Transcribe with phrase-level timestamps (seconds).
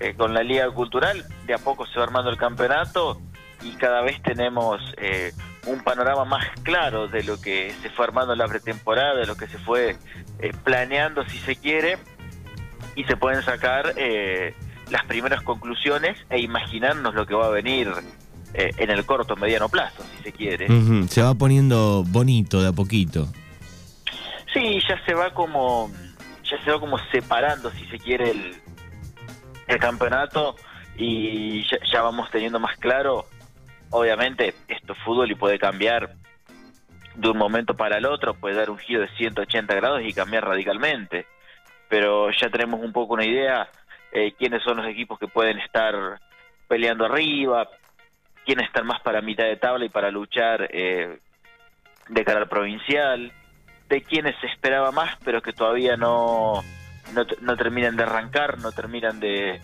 [0.00, 3.20] eh, con la Liga Cultural, de a poco se va armando el campeonato
[3.62, 5.32] y cada vez tenemos eh,
[5.66, 9.36] un panorama más claro de lo que se fue armando en la pretemporada, de lo
[9.36, 9.96] que se fue
[10.38, 11.98] eh, planeando, si se quiere,
[12.94, 13.94] y se pueden sacar
[14.90, 17.88] las primeras conclusiones e imaginarnos lo que va a venir
[18.54, 20.66] en el corto mediano plazo, si se quiere.
[21.08, 23.28] Se va poniendo bonito de a poquito.
[24.52, 25.92] Sí, ya se va como
[26.50, 28.56] ya se va como separando, si se quiere, el,
[29.68, 30.56] el campeonato
[30.96, 33.26] y ya, vamos teniendo más claro,
[33.90, 36.14] obviamente esto es fútbol y puede cambiar
[37.14, 40.44] de un momento para el otro, puede dar un giro de 180 grados y cambiar
[40.46, 41.26] radicalmente,
[41.88, 43.68] pero ya tenemos un poco una idea
[44.10, 45.94] eh, quiénes son los equipos que pueden estar
[46.66, 47.68] peleando arriba,
[48.44, 51.18] quiénes están más para mitad de tabla y para luchar eh,
[52.08, 53.32] de cara al provincial,
[53.88, 56.62] de quiénes se esperaba más pero que todavía no
[57.14, 59.60] no, terminan de arrancar, no terminan de,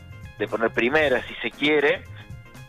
[0.50, 2.02] poner primera, si se quiere,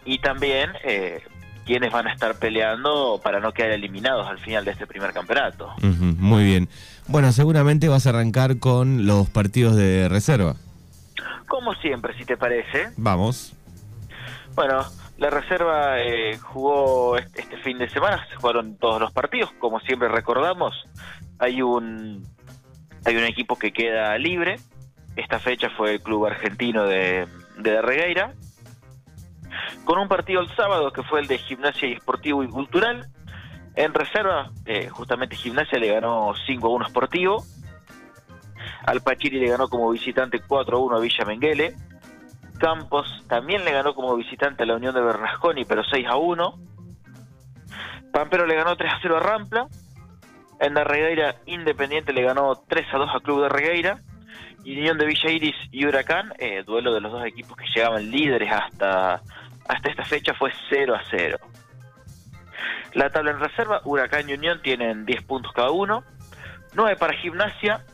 [0.06, 1.24] y también eh,
[1.66, 5.74] quienes van a estar peleando para no quedar eliminados al final de este primer campeonato.
[5.82, 6.70] muy bien.
[7.08, 10.56] Bueno, seguramente vas a arrancar con los partidos de reserva.
[11.48, 12.90] Como siempre, si te parece.
[12.98, 13.54] Vamos.
[14.56, 14.86] Bueno,
[15.18, 20.08] la reserva eh, jugó este fin de semana, se jugaron todos los partidos, como siempre
[20.08, 20.74] recordamos,
[21.40, 22.24] hay un
[23.06, 24.58] hay un equipo que queda libre.
[25.16, 28.34] Esta fecha fue el club argentino de, de Regueira.
[29.86, 33.08] Con un partido el sábado que fue el de Gimnasia y Esportivo y Cultural.
[33.76, 37.44] En reserva, eh, justamente Gimnasia le ganó 5 a 1 Esportivo.
[38.86, 41.76] Al Pachiri le ganó como visitante 4 a 1 a Villa Menguele.
[42.58, 46.60] Campos también le ganó como visitante a la Unión de Bernasconi, pero 6 a 1.
[48.12, 49.68] Pampero le ganó 3 a 0 a Rampla.
[50.60, 54.00] En la Regueira, Independiente le ganó 3 a 2 al Club de Regueira.
[54.64, 58.10] Y Unión de Villa Iris y Huracán, eh, duelo de los dos equipos que llegaban
[58.10, 59.22] líderes hasta,
[59.68, 61.38] hasta esta fecha, fue 0 a 0.
[62.94, 66.04] La tabla en reserva, Huracán y Unión tienen 10 puntos cada uno.
[66.74, 67.86] 9 para Gimnasia,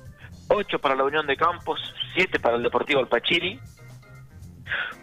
[0.48, 1.80] 8 para la Unión de Campos,
[2.14, 3.60] 7 para el Deportivo Alpachiri.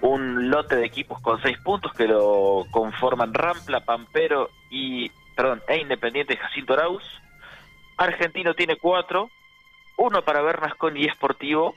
[0.00, 5.78] Un lote de equipos con 6 puntos que lo conforman Rampla, Pampero y perdón, e
[5.78, 7.02] Independiente Jacinto Arauz.
[7.98, 9.30] Argentino tiene cuatro,
[9.96, 11.74] uno para Bernascon y Esportivo,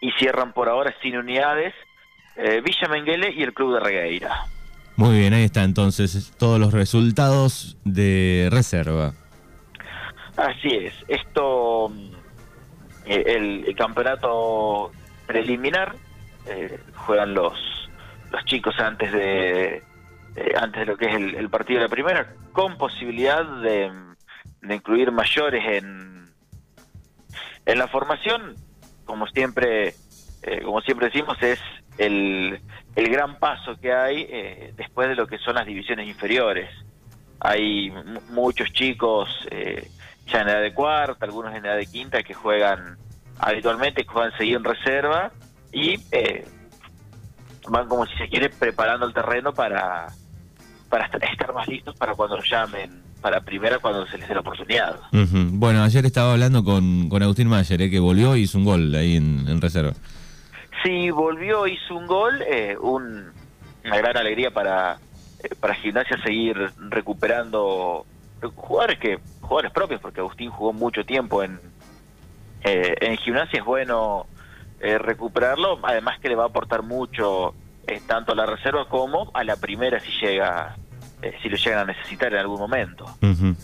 [0.00, 1.74] y cierran por ahora sin unidades
[2.36, 4.46] eh, Villa Menguele y el Club de Regueira.
[4.96, 9.12] Muy bien, ahí está entonces todos los resultados de reserva.
[10.36, 11.92] Así es, esto,
[13.04, 13.24] eh,
[13.66, 14.90] el, campeonato
[15.26, 15.96] preliminar,
[16.46, 17.58] eh, juegan los,
[18.30, 19.82] los chicos antes de,
[20.58, 24.09] antes de lo que es el partido de la primera, con posibilidad de
[24.62, 26.30] de incluir mayores en,
[27.66, 28.56] en la formación,
[29.04, 29.94] como siempre,
[30.42, 31.60] eh, como siempre decimos, es
[31.98, 32.60] el,
[32.94, 36.70] el gran paso que hay eh, después de lo que son las divisiones inferiores.
[37.40, 37.90] Hay
[38.30, 39.90] muchos chicos eh,
[40.26, 42.98] ya en edad de cuarta, algunos en edad de quinta que juegan
[43.38, 45.32] habitualmente, que juegan seguir en reserva
[45.72, 45.96] y
[47.68, 50.08] van como si se quiere preparando el terreno para,
[50.90, 54.40] para estar más listos para cuando los llamen para primera cuando se les dé la
[54.40, 55.00] oportunidad.
[55.12, 58.94] Bueno, ayer estaba hablando con, con Agustín Mayer, eh, que volvió y hizo un gol
[58.94, 59.92] ahí en, reserva.
[60.82, 63.30] Sí, volvió, hizo un gol, eh, un,
[63.84, 64.98] una gran alegría para,
[65.42, 66.56] eh, para Gimnasia seguir
[66.88, 68.06] recuperando
[68.54, 71.60] jugadores que jugadores propios, porque Agustín jugó mucho tiempo en,
[72.62, 74.26] en Gimnasia, es bueno
[74.80, 77.54] recuperarlo, además que le va a aportar mucho
[78.06, 80.76] tanto a la reserva como a la primera si llega
[81.22, 83.04] eh, si lo llegan a necesitar en algún momento.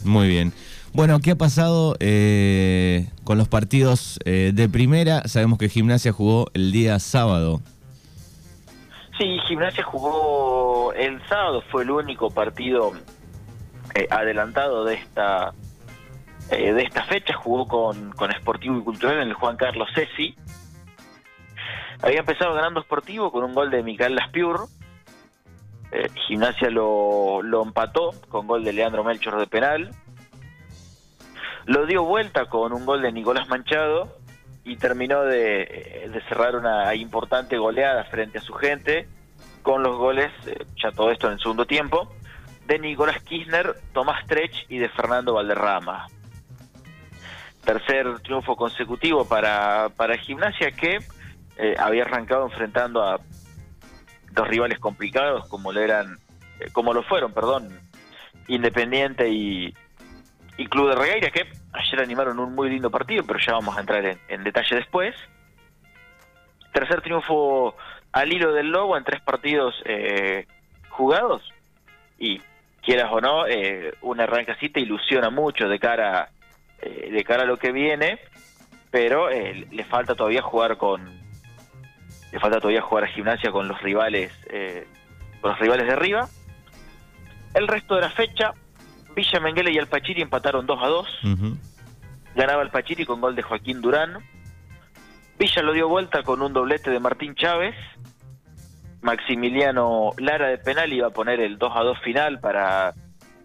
[0.04, 0.52] muy bien.
[0.92, 5.22] Bueno, ¿qué ha pasado eh, con los partidos eh, de primera?
[5.26, 7.60] Sabemos que Gimnasia jugó el día sábado.
[9.18, 12.92] Sí, Gimnasia jugó el sábado, fue el único partido
[14.10, 15.54] adelantado de esta
[16.50, 20.36] de esta fecha, jugó con, con Sportivo y Cultural en el Juan Carlos Cesi.
[22.02, 24.68] Había empezado ganando Sportivo con un gol de Miguel Laspiur,
[25.96, 29.90] eh, Gimnasia lo, empató con gol de Leandro Melchor de penal.
[31.64, 34.16] Lo dio vuelta con un gol de Nicolás Manchado
[34.64, 39.08] y terminó de, cerrar una importante goleada frente a su gente
[39.62, 42.12] con los goles, eh, ya todo esto en el segundo tiempo,
[42.66, 46.06] de Nicolás Kirchner, Tomás Trech y de Fernando Valderrama.
[47.64, 50.98] Tercer triunfo consecutivo para, para Gimnasia que
[51.56, 53.18] eh, había arrancado enfrentando a
[54.36, 56.18] dos rivales complicados como lo eran,
[56.60, 57.80] eh, como lo fueron, perdón,
[58.46, 59.74] Independiente y,
[60.70, 64.18] Club de Regueira, que ayer animaron un muy lindo partido, pero ya vamos a entrar
[64.28, 65.14] en, detalle después.
[66.72, 67.74] tercer triunfo
[68.12, 70.46] al hilo del Lobo en tres partidos eh,
[70.88, 71.42] jugados
[72.18, 72.40] y
[72.86, 76.30] quieras o no, eh, un arranque así te ilusiona mucho de cara,
[76.80, 78.20] eh, de cara a lo que viene,
[78.90, 81.25] pero eh, le falta todavía jugar con,
[82.36, 84.86] le falta todavía jugar a gimnasia con los rivales, eh,
[85.40, 86.28] con los rivales de arriba.
[87.54, 88.52] El resto de la fecha,
[89.14, 91.24] Villa Menguele y Alpachiri empataron 2 a 2.
[91.24, 91.56] Ujú.
[92.34, 94.18] Ganaba Alpachiri con gol de Joaquín Durán.
[95.38, 97.74] Villa lo dio vuelta con un doblete de Martín Chávez.
[99.00, 102.92] Maximiliano Lara de penal iba a poner el 2 a 2 final para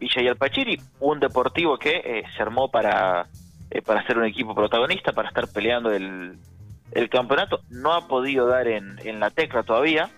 [0.01, 0.81] Villa y Alpachiri.
[0.99, 3.25] Un deportivo que eh, se armó para,
[3.69, 6.37] eh, para ser un equipo protagonista, para estar peleando el,
[6.91, 7.61] el campeonato.
[7.69, 10.09] No ha podido dar en, en la tecla todavía.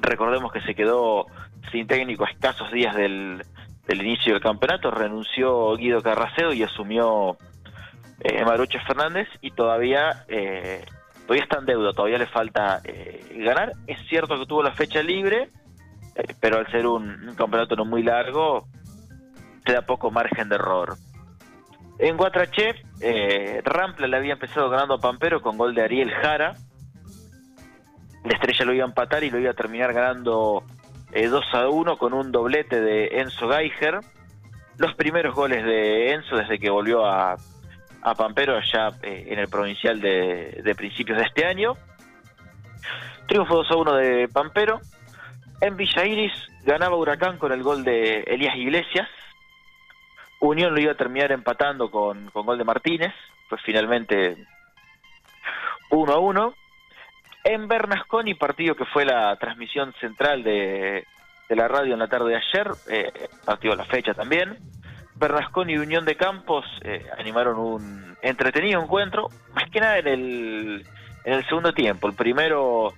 [0.00, 1.26] Recordemos que se quedó
[1.72, 3.44] sin técnico a escasos días del,
[3.86, 4.90] del inicio del campeonato.
[4.90, 7.36] Renunció Guido Carracedo y asumió
[8.20, 10.84] eh, Marucho Fernández y todavía eh,
[11.26, 13.72] todavía está en deuda, todavía le falta eh, ganar.
[13.86, 15.50] Es cierto que tuvo la fecha libre,
[16.16, 18.66] eh, pero al ser un, un campeonato no muy largo,
[19.64, 20.96] te da poco margen de error.
[22.02, 26.54] En Guatraché, eh, Rampla le había empezado ganando a Pampero con gol de Ariel Jara.
[28.24, 30.64] La estrella lo iba a empatar y lo iba a terminar ganando
[31.12, 34.00] eh, 2 a 1 con un doblete de Enzo Geiger.
[34.78, 37.36] Los primeros goles de Enzo desde que volvió a,
[38.00, 41.76] a Pampero allá eh, en el provincial de, de principios de este año.
[43.28, 44.80] Triunfo 2 a 1 de Pampero.
[45.60, 46.32] En Villa Iris
[46.64, 49.06] ganaba Huracán con el gol de Elías Iglesias.
[50.40, 53.12] Unión lo iba a terminar empatando con, gol de Martínez.
[53.48, 54.36] Fue finalmente
[55.90, 56.54] 1 a 1.
[57.44, 61.06] En Bernasconi, partido que fue la transmisión central de,
[61.48, 64.58] de la radio en la tarde de ayer, eh, partido a la fecha también.
[65.16, 70.86] Bernasconi y Unión de Campos eh, animaron un entretenido encuentro, más que nada en el,
[71.24, 72.08] en el segundo tiempo.
[72.08, 72.94] El primero,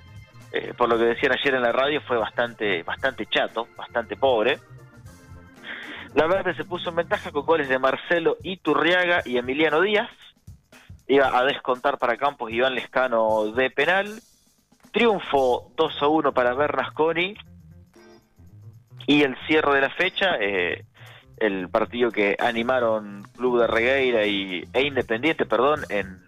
[0.53, 4.59] eh, por lo que decían ayer en la radio, fue bastante, bastante chato, bastante pobre.
[6.15, 10.11] La Verde se puso en ventaja con goles de Marcelo Iturriaga y Emiliano Díaz.
[11.09, 14.21] Iba a descontar para Campos Iván Lescano de penal.
[14.93, 17.35] Triunfo 2 a 1 para Bernasconi.
[19.07, 20.85] Y el cierre de la fecha, eh,
[21.39, 26.23] el partido que animaron Club de Regueira y, e Independiente, perdón, en,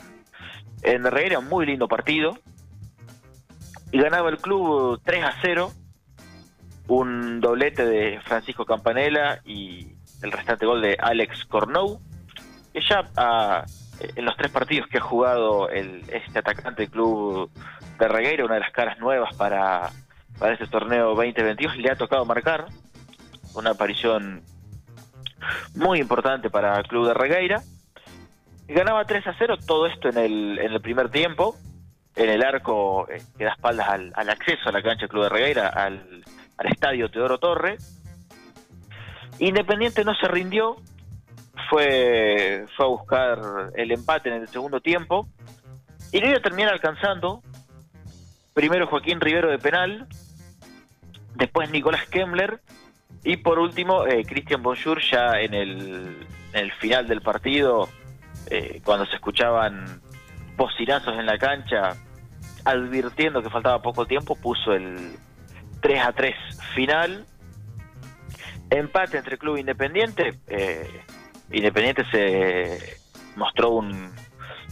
[0.83, 2.39] en Regueira, un muy lindo partido.
[3.93, 5.71] Y ganaba el club 3 a 0
[6.89, 12.01] un doblete de Francisco Campanella y el restante gol de Alex Cornou.
[12.73, 13.65] Que ya ah,
[14.01, 17.51] en los tres partidos que ha jugado el, este atacante del club
[17.99, 19.91] de Regueira, una de las caras nuevas para,
[20.39, 22.67] para este torneo 2022, le ha tocado marcar
[23.55, 24.43] una aparición
[25.75, 27.63] muy importante para el club de Regueira.
[28.67, 31.57] Ganaba 3 a 0, todo esto en el, en el primer tiempo,
[32.17, 35.25] en el arco eh, que da espaldas al, al acceso a la cancha del club
[35.25, 36.25] de Regueira, al,
[36.57, 37.79] al estadio Teodoro Torre.
[39.39, 40.77] Independiente no se rindió,
[41.69, 43.41] fue, fue a buscar
[43.75, 45.29] el empate en el segundo tiempo
[46.13, 47.43] y lo iba a terminar alcanzando.
[48.53, 50.07] Primero Joaquín Rivero de penal,
[51.35, 52.61] después Nicolás Kemmler
[53.25, 57.89] y por último eh, Cristian Bonjour ya en el, en el final del partido,
[58.51, 60.01] eh, cuando se escuchaban
[60.57, 61.97] bocinazos en la cancha,
[62.65, 65.17] advirtiendo que faltaba poco tiempo, puso el
[65.85, 66.35] 3 a 3
[66.75, 67.27] final.
[68.71, 70.33] Empate entre Club Independiente.
[70.49, 70.89] Eh,
[71.51, 72.97] Independiente se
[73.37, 74.11] mostró un-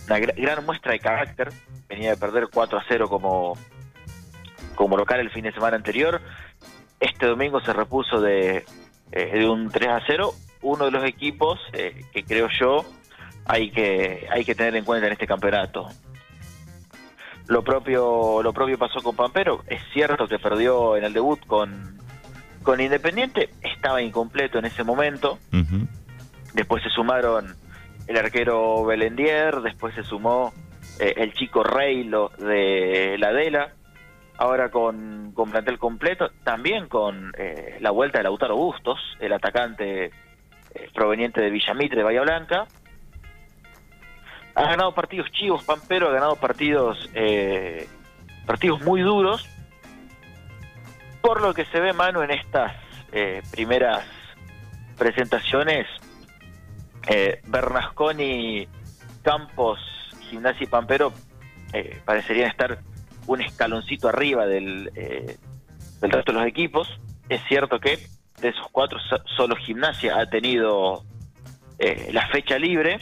[0.07, 1.51] una gra- gran muestra de carácter.
[1.87, 3.59] Venía de perder 4 a 0 como,
[4.75, 6.19] como local el fin de semana anterior.
[6.99, 8.65] Este domingo se repuso de,
[9.13, 10.33] eh, de un 3 a 0.
[10.63, 12.87] Uno de los equipos eh, que creo yo
[13.45, 15.89] hay que, hay que tener en cuenta en este campeonato.
[17.53, 19.63] Lo propio, lo propio pasó con Pampero.
[19.67, 21.99] Es cierto que perdió en el debut con,
[22.63, 23.51] con Independiente.
[23.61, 25.39] Estaba incompleto en ese momento.
[26.55, 27.55] Después se sumaron
[28.07, 29.61] el arquero Belendier.
[29.61, 30.55] Después se sumó
[30.99, 33.75] eh, el chico Reilo de la Adela.
[34.39, 36.31] Ahora con, con plantel completo.
[36.45, 40.11] También con eh, la vuelta de Lautaro Bustos, el atacante eh,
[40.95, 42.67] proveniente de Villamitre, Bahía Blanca.
[44.55, 47.89] Ha ganado partidos chivos, Pampero ha ganado partidos eh,
[48.47, 49.49] partidos muy duros.
[51.23, 52.73] Por lo que se ve, mano, en estas
[53.13, 54.05] eh, primeras
[54.99, 55.87] presentaciones,
[57.09, 58.67] eh, Bernasconi,
[59.23, 59.79] Campos,
[60.29, 61.13] Gimnasia y Pampero
[61.73, 62.79] eh, parecerían estar
[63.27, 65.37] un escaloncito arriba del, eh,
[66.01, 66.89] del resto de los equipos.
[67.29, 67.99] Es cierto que
[68.41, 71.05] de esos cuatro so- solo Gimnasia ha tenido
[71.79, 72.99] eh, la fecha libre,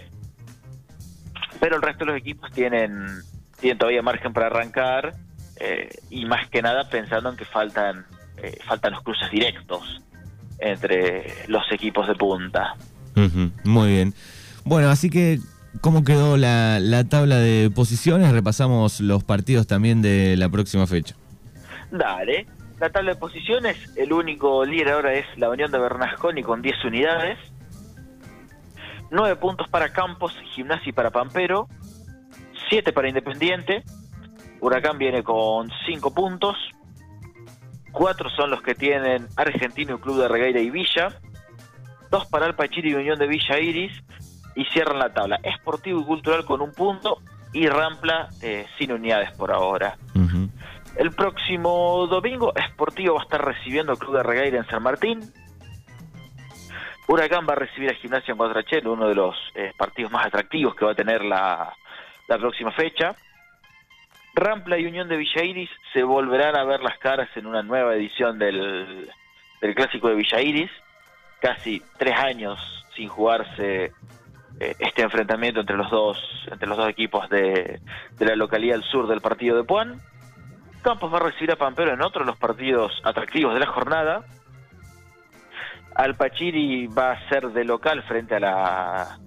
[1.61, 3.23] pero el resto de los equipos tienen
[3.61, 5.15] tienen todavía margen para arrancar
[5.61, 8.07] eh, y más que nada pensando en que faltan,
[8.39, 10.01] eh, faltan los cruces directos
[10.59, 12.75] entre los equipos de punta.
[13.65, 14.15] muy bien.
[14.65, 15.39] Bueno, así que,
[15.81, 18.33] ¿cómo quedó la, la tabla de posiciones?
[18.33, 21.15] Repasamos los partidos también de la próxima fecha.
[21.91, 22.47] Dale.
[22.79, 26.85] La tabla de posiciones, el único líder ahora es la Unión de Bernasconi con 10
[26.87, 27.39] unidades.
[29.11, 31.69] 9 puntos para Campos, Gimnasia y para Pampero.
[32.69, 33.83] 7 para Independiente.
[34.61, 36.57] Huracán viene con 5 puntos.
[37.93, 41.21] 4 son los que tienen Argentino, Club de Regueira y Villa.
[42.11, 43.93] 2 para Alpachiri y Unión de Villa Iris.
[44.55, 45.41] Y cierran la tabla.
[45.43, 47.19] Esportivo y Cultural con un punto.
[47.53, 49.97] Y Rampla eh, sin unidades por ahora.
[50.97, 55.21] El próximo domingo, Sportivo va a estar recibiendo al Club de Regueira en San Martín.
[57.11, 60.77] Huracán va a recibir a Gimnasia en Guadrachel, uno de los eh, partidos más atractivos
[60.77, 61.75] que va a tener la,
[62.29, 63.17] la próxima fecha.
[64.33, 68.39] Rampla y Unión de Villairis se volverán a ver las caras en una nueva edición
[68.39, 69.11] del,
[69.61, 70.71] del Clásico de Villairis.
[71.41, 73.87] Casi tres años sin jugarse
[74.61, 77.81] eh, este enfrentamiento entre los dos, entre los dos equipos de,
[78.19, 80.01] de la localidad al sur del partido de Puan.
[80.85, 84.25] Campos va a recibir a Pampero en otro de los partidos atractivos de la jornada.
[86.01, 89.19] Alpachiri va a ser de local frente a la,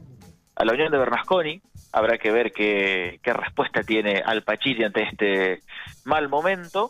[0.55, 1.61] a la Unión de Bernasconi.
[1.91, 5.61] Habrá que ver qué, respuesta tiene Alpachiri ante este
[6.03, 6.89] mal momento.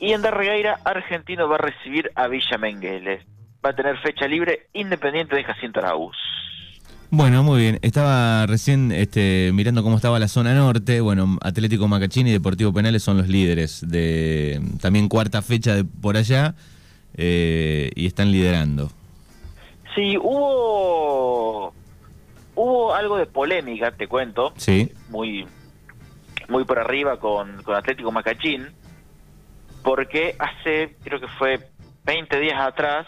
[0.00, 3.24] Y en Darregueira, Argentino va a recibir a Villa Menguele.
[3.64, 6.16] Va a tener fecha libre independiente de Jacinto Araúz.
[7.10, 7.78] Bueno, muy bien.
[7.82, 11.00] Estaba recién este, mirando cómo estaba la zona norte.
[11.00, 16.16] Bueno, Atlético Macachini y Deportivo Penales son los líderes de también cuarta fecha de por
[16.16, 16.56] allá
[17.22, 18.90] eh, y están liderando.
[19.94, 21.74] Sí, hubo
[22.54, 24.52] hubo algo de polémica, te cuento.
[24.56, 24.90] Sí.
[25.10, 25.46] Muy
[26.48, 28.68] muy por arriba con, con Atlético Macachín,
[29.84, 31.70] porque hace, creo que fue
[32.04, 33.06] 20 días atrás,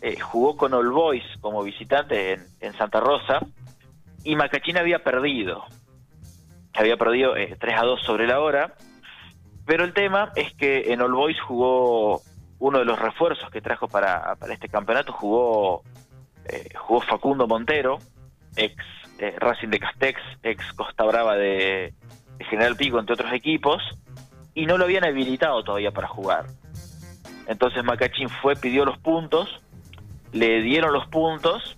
[0.00, 3.40] eh, jugó con All Boys como visitante en, Santa Rosa
[4.24, 5.64] y Macachín había perdido.
[6.74, 8.74] Había perdido eh, 3 a 2 sobre la hora.
[9.64, 12.20] Pero el tema es que en All Boys jugó
[12.66, 15.82] uno de los refuerzos que trajo para, este campeonato, jugó,
[16.46, 17.98] eh, jugó Facundo Montero,
[18.56, 18.74] ex
[19.18, 21.92] eh, Racing de Castex, ex Costa Brava de,
[22.50, 23.82] General Pico, entre otros equipos,
[24.54, 26.46] y no lo habían habilitado todavía para jugar.
[27.46, 29.60] Entonces Macachín fue, pidió los puntos
[30.34, 31.76] le dieron los puntos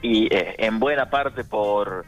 [0.00, 2.04] y eh, en buena parte por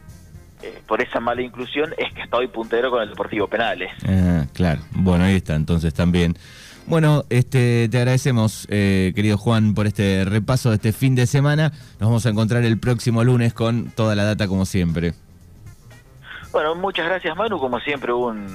[0.61, 3.91] eh, por esa mala inclusión es que estoy puntero con el Deportivo Penales.
[4.07, 4.81] Ah, claro.
[4.91, 6.35] Bueno, ahí está, entonces también.
[6.87, 11.71] Bueno, este, te agradecemos, eh, querido Juan, por este repaso de este fin de semana.
[11.99, 15.13] Nos vamos a encontrar el próximo lunes con toda la data como siempre.
[16.51, 18.47] Bueno, muchas gracias Manu, como siempre un,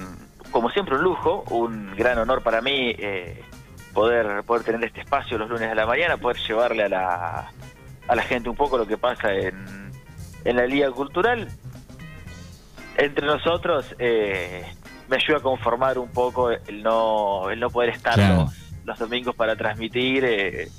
[0.49, 2.95] como siempre un lujo, un gran honor para mí
[3.93, 7.51] poder, poder tener este espacio los lunes de la mañana, poder llevarle a la,
[8.07, 9.91] a la gente un poco lo que pasa en,
[10.45, 11.47] en la Liga Cultural.
[12.97, 14.65] Entre nosotros eh,
[15.11, 18.17] me ayuda a conformar un poco el no, el no poder estar
[18.85, 20.23] los, domingos para transmitir.
[20.23, 20.69] Eh,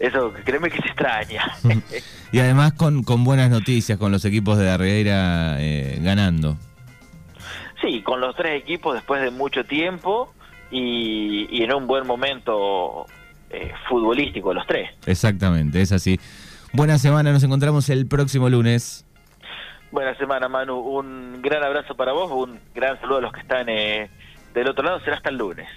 [0.00, 1.44] eso, créeme que se extraña.
[2.32, 6.56] y además con, con buenas noticias, con los equipos de Darreira eh, ganando.
[7.82, 10.32] Sí, con los tres equipos después de mucho tiempo
[10.70, 13.06] y, en un buen momento
[13.50, 14.90] eh, futbolístico los tres.
[15.04, 16.18] Exactamente, es así.
[16.72, 19.05] Buena semana, nos encontramos el próximo lunes.
[19.90, 20.78] Buena semana, Manu.
[20.78, 24.10] Un gran abrazo para vos, un gran saludo a los que están eh,
[24.52, 25.00] del otro lado.
[25.00, 25.68] Será hasta el lunes.